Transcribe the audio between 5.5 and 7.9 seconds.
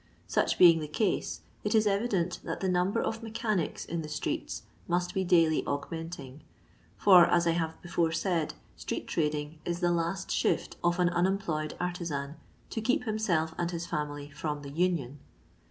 augmenting, for, as I have